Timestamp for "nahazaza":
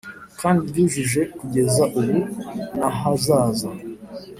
2.77-3.69